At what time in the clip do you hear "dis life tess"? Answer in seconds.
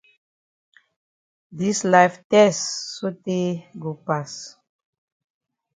1.57-2.57